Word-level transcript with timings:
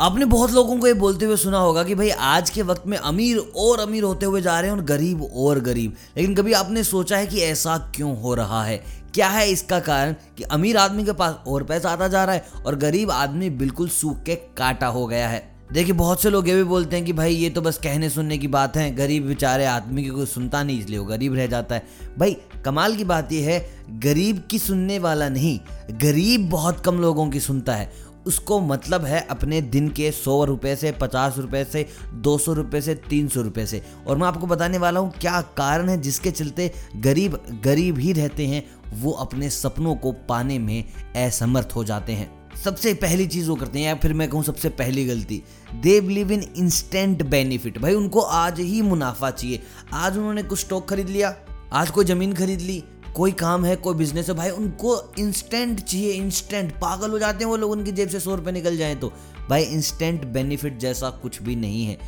आपने 0.00 0.24
बहुत 0.24 0.50
लोगों 0.52 0.78
को 0.78 0.86
ये 0.86 0.94
बोलते 0.94 1.24
हुए 1.24 1.36
सुना 1.36 1.58
होगा 1.58 1.84
कि 1.84 1.94
भाई 1.94 2.10
आज 2.10 2.50
के 2.50 2.62
वक्त 2.62 2.82
में 2.86 2.98
अमीर 2.98 3.52
और 3.56 3.80
अमीर 3.80 4.02
होते 4.02 4.26
हुए 4.26 4.42
जा 4.42 4.60
रहे 4.60 4.70
हैं 4.70 4.78
और 4.78 4.84
गरीब 4.84 5.22
और 5.22 5.60
गरीब। 5.60 5.94
लेकिन 6.16 6.34
कभी 6.34 6.52
आपने 6.52 6.84
सोचा 6.84 7.16
है 7.16 7.26
कि 7.26 7.40
ऐसा 7.40 7.92
क्यों 7.94 8.20
हो 8.20 8.34
रहा 8.34 8.64
है? 8.64 8.84
क्या 9.14 9.28
है 9.28 9.50
इसका 9.50 9.80
कारण? 9.80 10.12
कि 10.12 10.42
अमीर 10.42 10.76
आदमी 10.76 11.04
के 11.04 11.12
पास 11.12 11.34
और 11.46 11.62
पैसा 11.62 11.90
आता 11.90 12.08
जा 12.08 12.24
रहा 12.24 12.34
है 12.34 12.44
और 12.66 12.76
गरीब 12.76 13.10
आदमी 13.10 13.50
बिल्कुल 13.50 13.88
सूख 13.88 14.22
के 14.22 14.34
काटा 14.34 14.86
हो 14.86 15.06
गया 15.06 15.28
है। 15.28 15.56
देखिए, 15.72 15.92
बहुत 15.92 16.22
से 16.22 16.30
लोग 16.30 16.48
ये 16.48 16.56
भी 16.56 16.64
बोलते 16.64 16.96
हैं 16.96 17.04
कि 17.04 17.12
भाई, 17.12 17.34
ये 17.34 17.50
तो 17.50 17.62
बस 17.62 17.78
कहने 17.78 18.10
सुनने 18.10 18.38
की 18.38 18.48
बात 18.48 18.76
है। 18.76 18.94
गरीब 18.94 19.26
बेचारे 19.26 19.64
आदमी 19.64 20.02
की 20.02 20.08
कोई 20.08 20.26
सुनता 20.26 20.62
नहीं, 20.62 20.80
इसलिए 20.80 20.98
वो 20.98 21.04
गरीब 21.04 21.34
रह 21.34 21.46
जाता 21.46 21.74
है। 21.74 21.86
भाई, 22.18 22.36
कमाल 22.64 22.96
की 22.96 23.04
बात 23.04 23.32
ये 23.32 23.40
है, 23.40 23.84
गरीब 23.90 24.42
की 24.50 24.58
सुनने 24.58 24.98
वाला 24.98 25.28
नहीं, 25.28 25.60
गरीब 25.90 26.50
बहुत 26.50 26.80
कम 26.80 27.00
लोगों 27.00 27.30
की 27.30 27.40
सुनता 27.40 27.74
है। 27.74 28.09
उसको 28.30 28.58
मतलब 28.60 29.04
है 29.04 29.20
अपने 29.30 29.60
दिन 29.62 29.88
के 29.90 30.10
सौ 30.12 30.42
रुपये 30.44 30.74
से, 30.76 30.92
पचास 30.92 31.38
रुपये 31.38 31.64
से, 31.64 31.86
दो 32.14 32.36
सौ 32.38 32.52
रुपये 32.52 32.80
से, 32.80 32.94
तीन 33.08 33.28
सौ 33.28 33.42
रुपये 33.42 33.66
से। 33.66 33.82
और 34.06 34.16
मैं 34.16 34.26
आपको 34.26 34.46
बताने 34.46 34.78
वाला 34.78 35.00
हूँ 35.00 35.12
क्या 35.20 35.40
कारण 35.56 35.88
है 35.88 36.00
जिसके 36.00 36.30
चलते 36.32 36.70
गरीब 36.96 37.38
गरीब 37.64 37.98
ही 37.98 38.12
रहते 38.12 38.46
हैं, 38.46 38.62
वो 38.92 39.12
अपने 39.20 39.50
सपनों 39.50 39.94
को 39.94 40.12
पाने 40.28 40.58
में 40.58 40.84
असमर्थ 41.18 41.72
हो 41.76 41.84
जाते 41.84 42.12
हैं। 42.12 42.30
सबसे 42.56 42.92
पहली 42.96 43.26
चीज़ 43.26 43.48
वो 43.48 43.54
करते 43.56 43.78
हैं, 43.78 43.86
या 43.86 43.94
फिर 43.94 44.12
मैं 44.14 44.28
कहूँ 44.28 44.42
सबसे 44.44 44.68
पहली 44.70 45.04
गलती 45.06 45.42
they 45.74 46.00
believe 46.00 46.32
in 46.32 46.42
instant 46.56 47.22
benefit 47.24 47.78
भाई, 47.78 47.94
उनको 47.94 48.20
आज 48.20 48.60
ही 48.60 48.80
मुनाफा 48.82 49.30
चाहिए। 49.32 49.62
आज 49.94 50.16
उन्होंने 50.16 50.42
कुछ 50.42 50.58
स्टॉक 50.60 50.88
खरीद 50.88 51.08
लिया, 51.08 51.34
आज 51.72 51.90
कोई 51.90 52.04
ज़मीन 52.04 52.32
खरीद 52.32 52.60
ली 52.60 52.82
कोई 53.16 53.32
काम 53.32 53.64
है, 53.64 53.74
कोई 53.76 53.94
बिज़नेस 53.94 54.28
है, 54.28 54.34
भाई 54.34 54.50
उनको 54.50 54.96
इंस्टेंट 55.18 55.80
चाहिए 55.80 56.12
इंस्टेंट 56.12 56.72
पागल 56.72 57.10
हो 57.10 57.18
जाते 57.18 57.44
हैं 57.44 57.50
वो 57.50 57.56
लोग 57.56 57.70
उनकी 57.70 57.92
जेब 57.92 58.08
से 58.08 58.20
सौ 58.20 58.34
रुपये 58.34 58.52
निकल 58.52 58.76
जाए 58.76 58.94
तो। 58.94 59.12
भाई 59.50 59.62
इंस्टेंट 59.62 60.24
बेनिफिट 60.24 60.78
जैसा 60.78 61.10
कुछ 61.22 61.42
भी 61.42 61.56
नहीं 61.56 61.84
है। 61.86 61.98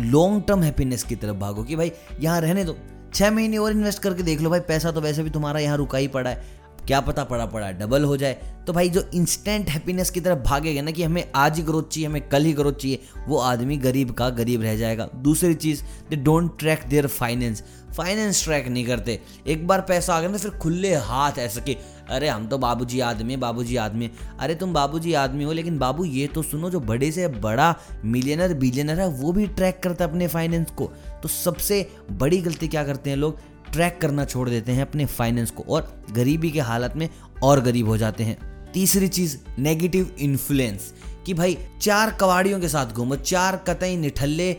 लॉन्ग 0.00 0.42
टर्म 0.48 0.62
हैप्पीनेस 0.62 1.02
की 1.02 1.16
तरफ़ 1.16 1.36
भागो 1.36 1.62
कि 1.62 1.76
भाई 1.76 1.92
यहाँ 2.20 2.40
रहने 2.40 2.64
दो। 2.64 2.76
छः 3.14 3.30
महीने 3.30 3.58
और 3.58 3.70
इन्वेस्ट 3.70 4.02
करके 4.02 4.22
देख 4.22 4.40
लो, 4.40 4.50
भाई 4.50 4.60
पैसा 4.60 4.90
तो 4.90 5.00
वैसे 5.00 5.22
भी 5.22 5.30
तुम्हारा 5.30 5.60
यहाँ 5.60 5.76
रुका 5.76 5.98
ही 5.98 6.08
पड़ा 6.08 6.30
है। 6.30 6.55
क्या 6.86 7.00
पता 7.00 7.24
पड़ा 7.24 7.46
पड़ा 7.46 7.70
डबल 7.70 8.04
हो 8.04 8.16
जाए। 8.16 8.56
तो 8.66 8.72
भाई 8.72 8.88
जो 8.88 9.10
इंस्टेंट 9.14 9.68
हैप्पीनेस 9.68 10.10
की 10.10 10.20
तरफ़ 10.20 10.38
भागेगा 10.38 10.82
ना 10.82 10.90
कि 10.90 11.02
हमें 11.02 11.32
आज 11.34 11.56
ही 11.56 11.62
ग्रोथ 11.62 11.82
चाहिए, 11.82 12.08
हमें 12.08 12.28
कल 12.28 12.44
ही 12.44 12.52
ग्रोथ 12.52 12.72
चाहिए, 12.72 13.00
वो 13.28 13.38
आदमी 13.38 13.76
गरीब 13.76 14.10
का 14.10 14.30
गरीब 14.30 14.62
रह 14.62 14.76
जाएगा। 14.76 15.08
दूसरी 15.16 15.54
चीज़ 15.54 15.82
they 15.82 16.16
don't 16.16 16.58
track 16.58 16.80
their 16.88 17.06
finance 17.06 17.62
finance 17.96 18.44
track 18.44 18.68
नहीं 18.68 18.86
करते। 18.86 19.20
एक 19.46 19.66
बार 19.66 19.80
पैसा 19.80 20.14
आ 20.14 20.20
गया 20.20 20.30
ना, 20.30 20.38
फिर 20.38 20.50
खुले 20.50 20.94
हाथ 20.94 21.32
ऐसे 21.38 21.60
कि, 21.60 21.76
अरे, 22.10 22.28
हम 22.28 22.46
तो 22.46 22.58
बाबूजी 22.58 23.00
आदमी 23.00 23.32
है, 23.32 23.38
बाबूजी 23.38 23.76
आदमी 23.76 24.10
अरे, 24.40 24.54
तुम 24.54 24.72
बाबूजी 24.72 25.14
आदमी 25.14 25.44
हो, 25.44 25.52
लेकिन 25.52 25.78
बाबू, 25.78 26.04
ये 26.04 26.26
तो 26.26 26.42
सुनो, 26.42 26.70
जो 26.70 26.80
बड़े 26.80 27.12
से 27.12 27.28
बड़ा 27.28 27.76
मिलियनर 28.04 28.54
बिलियनर 28.54 29.00
है, 29.00 29.08
वो 29.08 29.32
भी 29.32 29.46
ट्रैक 29.46 29.80
करता 29.82 30.04
है 30.04 30.10
अपने 30.10 30.28
फाइनेंस 30.28 30.70
को। 30.70 30.92
तो 31.22 31.28
सबसे 31.28 31.90
बड़ी 32.12 32.38
गलती 32.38 32.68
क्या 32.68 32.84
करते 32.84 33.10
हैं 33.10 33.16
लोग? 33.16 33.55
ट्रैक 33.76 33.98
करना 34.00 34.24
छोड़ 34.24 34.50
देते 34.50 34.72
हैं 34.72 34.82
अपने 34.82 35.06
फाइनेंस 35.06 35.50
को 35.50 35.64
और 35.68 36.04
गरीबी 36.10 36.50
के 36.50 36.60
हालत 36.60 36.92
में 36.96 37.08
और 37.42 37.60
गरीब 37.60 37.88
हो 37.88 37.96
जाते 37.96 38.24
हैं। 38.24 38.38
तीसरी 38.72 39.08
चीज़ 39.08 39.36
नेगेटिव 39.58 40.16
इन्फ्लुएंस 40.18 40.94
कि 41.26 41.34
भाई 41.34 41.58
चार 41.82 42.10
कवाड़ियों 42.10 42.60
के 42.60 42.68
साथ 42.68 42.86
घूमो, 42.86 43.16
चार 43.16 43.56
कतई 43.56 43.96
निठल्ले 43.96 44.56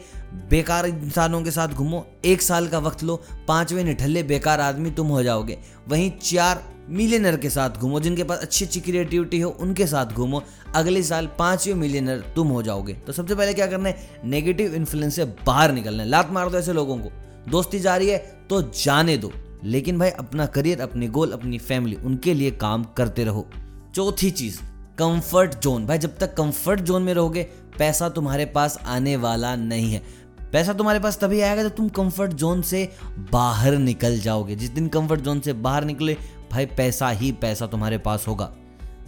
बेकार 0.49 0.85
इंसानों 0.85 1.41
के 1.41 1.51
साथ 1.51 1.67
घूमो, 1.67 2.07
एक 2.25 2.41
साल 2.41 2.67
का 2.67 2.79
वक्त 2.79 3.03
लो, 3.03 3.23
पाँचवें 3.47 3.83
निठल्ले 3.83 4.23
बेकार 4.23 4.61
आदमी 4.61 4.91
तुम 4.91 5.07
हो 5.07 5.23
जाओगे। 5.23 5.57
वहीं 5.87 6.11
चार 6.11 6.63
मिलियनर 6.89 7.37
के 7.37 7.49
साथ 7.49 7.69
घूमो, 7.69 7.99
जिनके 7.99 8.23
पास 8.23 8.39
अच्छी 8.39 8.65
अच्छी 8.65 8.79
क्रिएटिविटी 8.79 9.39
हो, 9.39 9.49
उनके 9.49 9.87
साथ 9.87 10.05
घूमो, 10.05 10.43
अगले 10.75 11.03
साल 11.03 11.29
पाँचवें 11.39 11.75
मिलियनर 11.75 12.17
तुम 12.17 12.47
हो 12.47 12.63
जाओगे। 12.63 12.93
तो 12.93 13.13
सबसे 13.13 13.35
पहले 13.35 13.53
क्या 13.53 13.67
करना 13.67 13.89
है? 13.89 14.21
नेगेटिव 14.25 14.75
इन्फ्लुएंस 14.75 15.15
से 15.15 15.25
बाहर 15.25 15.71
निकलना 15.71 16.03
है। 16.03 16.09
लात 16.09 16.31
मार 16.31 16.49
दो 16.49 16.57
ऐसे 16.57 16.73
लोगों 16.73 16.97
को। 16.97 17.11
दोस्ती 17.49 17.79
जा 17.79 17.97
रही 17.97 18.09
है 18.09 18.45
तो 18.49 18.61
जाने 18.61 19.17
दो। 19.17 19.31
लेकिन 19.63 19.99
भाई, 19.99 20.09
अपना 20.09 20.45
करियर, 20.45 20.81
अपने 20.81 21.07
गोल, 21.07 21.31
अपनी 21.31 21.57
फैमिली, 21.57 21.95
उनके 21.95 22.33
लिए 22.33 22.51
काम 22.51 22.83
करते 22.83 23.23
रहो। 23.23 23.49
चौथी 23.95 24.31
चीज़ 24.31 24.59
कंफर्ट 24.97 25.55
जोन 25.55 25.85
भाई, 25.85 25.97
जब 25.97 26.17
तक 26.17 26.33
कंफर्ट 26.33 26.79
जोन 26.79 27.01
में 27.03 27.13
रहोगे, 27.13 27.43
पैसा 27.79 28.09
तुम्हारे 28.09 28.45
पास 28.45 28.79
आने 28.85 29.15
वाला 29.15 29.55
नहीं 29.55 29.93
है। 29.93 30.03
पैसा 30.51 30.73
तुम्हारे 30.73 30.99
पास 30.99 31.19
तभी 31.19 31.41
आएगा 31.41 31.63
जब 31.63 31.75
तुम 31.75 31.89
कंफर्ट 31.89 32.31
जोन 32.31 32.61
से 32.61 32.91
बाहर 33.31 33.73
निकल 33.73 34.19
जाओगे। 34.19 34.55
जिस 34.55 34.69
दिन 34.69 34.87
कंफर्ट 34.87 35.21
जोन 35.21 35.39
से 35.39 35.53
बाहर 35.53 35.83
निकले, 35.83 36.17
भाई, 36.51 36.65
पैसा 36.65 37.09
ही 37.09 37.31
पैसा 37.31 37.67
तुम्हारे 37.67 37.97
पास 37.97 38.25
होगा। 38.27 38.55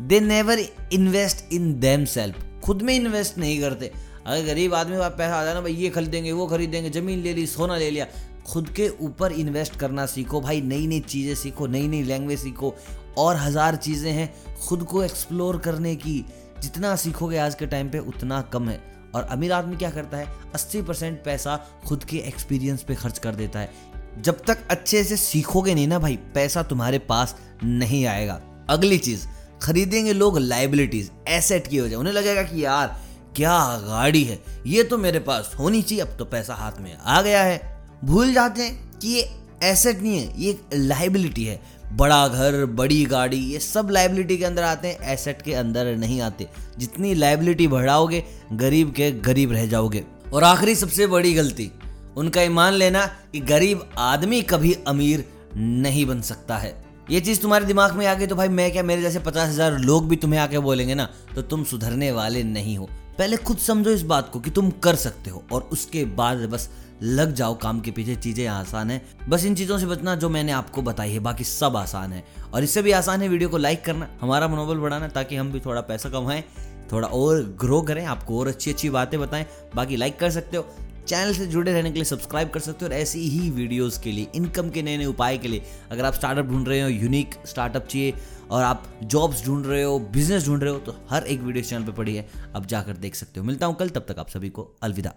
They 0.01 0.19
never 0.19 0.59
invest 0.93 1.53
in 1.53 1.79
themselves 2.05 2.45
खुद 2.63 2.81
में 2.81 2.95
इन्वेस्ट 2.95 3.37
नहीं 3.37 3.61
करते। 3.61 3.91
अगर 4.25 4.45
गरीब 4.45 4.73
आदमी 4.73 4.95
पैसा 4.97 5.35
आ 5.35 5.43
जाए 5.43 5.53
ना, 5.53 5.61
भाई, 5.61 5.73
ये 5.73 5.89
खरीदेंगे, 5.89 6.31
वो 6.31 6.47
खरीदेंगे, 6.47 6.89
ज़मीन 6.89 7.19
ले 7.19 7.33
ली, 7.33 7.47
सोना 7.47 7.77
ले 7.77 7.89
लिया 7.89 8.07
खुद 8.49 8.69
के 8.69 8.89
ऊपर 8.89 9.31
इन्वेस्ट 9.31 9.75
करना 9.75 10.05
सीखो। 10.05 10.41
भाई 10.41 10.61
नई 10.61 10.87
नई 10.87 10.99
चीज़ें 10.99 11.35
सीखो 11.35 11.67
नई 11.67 11.87
नई 11.87 12.03
लैंग्वेज 12.03 12.39
सीखो। 12.39 12.75
और 13.17 13.35
हज़ार 13.35 13.75
चीज़ें 13.75 14.11
हैं 14.11 14.33
खुद 14.67 14.83
को 14.83 15.03
एक्सप्लोर 15.03 15.57
करने 15.57 15.95
की। 15.95 16.25
जितना 16.61 16.95
सीखोगे 16.95 17.37
आज 17.37 17.55
के 17.55 17.65
टाइम 17.65 17.89
पे, 17.89 17.99
उतना 17.99 18.41
कम 18.41 18.69
है। 18.69 18.83
और 19.15 19.23
अमीर 19.23 19.51
आदमी 19.51 19.75
क्या 19.75 19.89
करता 19.89 20.17
है? 20.17 20.27
80 20.55 20.81
परसेंट 20.81 21.23
पैसा 21.23 21.65
खुद 21.87 22.03
के 22.03 22.17
एक्सपीरियंस 22.17 22.83
पे 22.83 22.95
खर्च 22.95 23.19
कर 23.19 23.35
देता 23.35 23.59
है। 23.59 23.71
जब 24.21 24.43
तक 24.45 24.57
अच्छे 24.69 25.03
से 25.03 25.17
सीखोगे 25.17 25.75
नहीं 25.75 25.87
ना 25.87 25.99
भाई, 25.99 26.15
पैसा 26.15 26.63
तुम्हारे 26.63 26.99
पास 26.99 27.35
नहीं 27.63 28.05
आएगा। 28.05 28.41
अगली 28.69 28.97
चीज़, 28.97 29.27
खरीदेंगे 29.61 30.13
लोग 30.13 30.39
लाइबिलिटीज 30.39 31.11
एसेट 31.27 31.67
की 31.67 31.79
वजह। 31.79 31.95
उन्हें 31.95 32.13
लगेगा 32.13 32.43
कि 32.43 32.65
यार, 32.65 33.01
क्या 33.35 33.77
गाड़ी 33.77 34.23
है? 34.23 34.39
ये 34.67 34.83
तो 34.83 34.97
मेरे 34.97 35.19
पास 35.19 35.55
होनी 35.59 35.81
चाहिए। 35.81 36.03
अब 36.03 36.17
तो 36.17 36.25
पैसा 36.25 36.53
हाथ 36.53 36.71
में 36.79 36.97
आ 36.97 37.21
गया 37.21 37.43
है। 37.43 37.78
भूल 38.01 38.33
जाते 38.33 38.61
हैं 38.61 38.99
कि 38.99 39.07
ये 39.07 39.29
एसेट 39.63 40.01
नहीं 40.01 40.17
है, 40.17 40.41
ये 40.41 40.49
एक 40.49 40.69
लाइबिलिटी 40.73 41.43
है। 41.43 41.59
बड़ा 41.93 42.27
घर, 42.27 42.65
बड़ी 42.67 43.03
गाड़ी, 43.05 43.37
ये 43.37 43.59
सब 43.59 43.89
लाइबिलिटी 43.91 44.37
के 44.37 44.45
अंदर 44.45 44.63
आते 44.63 44.87
हैं 44.87 45.13
एसेट 45.13 45.41
के 45.41 45.53
अंदर 45.53 45.95
नहीं 45.97 46.19
आते। 46.21 46.47
जितनी 46.79 47.13
लाइबिलिटी 47.15 47.67
बढ़ाओगे, 47.67 48.23
गरीब 48.53 48.91
के 48.91 49.11
गरीब 49.11 49.51
रह 49.51 49.65
जाओगे। 49.67 50.03
और 50.33 50.43
आखिरी 50.43 50.75
सबसे 50.75 51.07
बड़ी 51.07 51.33
गलती, 51.33 51.71
उनका 52.17 52.41
ईमान 52.41 52.73
लेना 52.73 53.05
कि 53.31 53.39
गरीब 53.39 53.89
आदमी 53.97 54.41
कभी 54.43 54.73
अमीर 54.87 55.25
नहीं 55.55 56.05
बन 56.05 56.21
सकता 56.21 56.57
है। 56.57 56.73
ये 57.09 57.19
चीज़ 57.21 57.41
तुम्हारे 57.41 57.65
दिमाग 57.65 57.95
में 57.95 58.05
आ 58.07 58.13
गई 58.13 58.27
तो 58.27 58.35
भाई 58.35 58.47
मैं 58.49 58.71
क्या, 58.71 58.83
मेरे 58.83 59.01
जैसे 59.01 59.19
पचास 59.19 59.49
हज़ार 59.49 59.77
लोग 59.79 60.07
भी 60.09 60.15
तुम्हें 60.15 60.39
आके 60.39 60.59
बोलेंगे 60.59 60.95
ना 60.95 61.09
तो 61.35 61.41
तुम 61.43 61.63
सुधरने 61.63 62.11
वाले 62.11 62.43
नहीं 62.45 62.77
हो। 62.77 62.89
पहले 63.19 63.37
खुद 63.37 63.57
समझो 63.57 63.91
इस 63.91 64.01
बात 64.01 64.29
को 64.29 64.39
कि 64.39 64.49
तुम 64.49 64.69
कर 64.83 64.95
सकते 64.95 65.29
हो 65.29 65.43
और 65.51 65.61
उसके 65.71 66.03
बाद 66.05 66.37
बस 66.49 66.69
लग 67.01 67.33
जाओ, 67.33 67.55
काम 67.55 67.79
के 67.79 67.91
पीछे 67.91 68.15
चीज़ें 68.15 68.45
आसान 68.47 68.91
है। 68.91 69.01
बस 69.29 69.45
इन 69.45 69.55
चीज़ों 69.55 69.77
से 69.77 69.85
बचना 69.85 70.15
जो 70.15 70.29
मैंने 70.29 70.51
आपको 70.51 70.81
बताई 70.81 71.11
है, 71.11 71.19
बाकी 71.19 71.43
सब 71.43 71.75
आसान 71.75 72.13
है। 72.13 72.23
और 72.53 72.63
इससे 72.63 72.81
भी 72.81 72.91
आसान 72.91 73.21
है 73.21 73.27
वीडियो 73.27 73.49
को 73.49 73.57
लाइक 73.57 73.83
करना, 73.85 74.09
हमारा 74.21 74.47
मनोबल 74.47 74.77
बढ़ाना 74.77 75.07
ताकि 75.07 75.35
हम 75.35 75.51
भी 75.51 75.59
थोड़ा 75.59 75.81
पैसा 75.81 76.09
कमाएँ, 76.09 76.43
थोड़ा 76.91 77.07
और 77.07 77.43
ग्रो 77.59 77.81
करें, 77.81 78.05
आपको 78.05 78.39
और 78.39 78.47
अच्छी 78.47 78.71
अच्छी 78.71 78.89
बातें 78.89 79.19
बताएँ, 79.19 79.45
बाकी 79.75 79.95
लाइक 79.95 80.19
कर 80.19 80.31
सकते 80.31 80.57
हो। 80.57 80.65
चैनल 81.09 81.33
से 81.33 81.45
जुड़े 81.47 81.71
रहने 81.71 81.89
के 81.89 81.95
लिए 81.95 82.05
सब्सक्राइब 82.05 82.49
कर 82.49 82.59
सकते 82.59 82.85
हो 82.85 82.89
और 82.89 82.95
ऐसी 82.95 83.19
ही 83.29 83.49
वीडियोस 83.51 83.97
के 83.99 84.11
लिए, 84.11 84.27
इनकम 84.35 84.69
के 84.69 84.81
नए 84.81 84.97
नए 84.97 85.05
उपाय 85.05 85.37
के 85.37 85.47
लिए। 85.47 85.63
अगर 85.91 86.05
आप 86.05 86.13
स्टार्टअप 86.13 86.45
ढूंढ 86.45 86.67
रहे 86.67 86.81
हो, 86.81 86.89
यूनिक 86.89 87.35
स्टार्टअप 87.45 87.87
चाहिए 87.87 88.13
और 88.51 88.63
आप 88.63 88.83
जॉब्स 89.03 89.45
ढूंढ 89.45 89.65
रहे 89.65 89.83
हो, 89.83 89.97
बिज़नेस 90.13 90.45
ढूंढ 90.45 90.63
रहे 90.63 90.73
हो 90.73 90.79
तो 90.79 90.95
हर 91.09 91.23
एक 91.23 91.39
वीडियो 91.39 91.63
चैनल 91.63 91.83
पर 91.83 91.91
पड़ी 91.91 92.15
है। 92.15 92.27
अब 92.55 92.65
जाकर 92.65 92.97
देख 92.97 93.15
सकते 93.15 93.39
हो। 93.39 93.45
मिलता 93.45 93.65
हूँ 93.65 93.75
कल, 93.75 93.89
तब 93.89 94.05
तक 94.09 94.19
आप 94.19 94.29
सभी 94.29 94.49
को 94.49 94.67
अलविदा। 94.83 95.13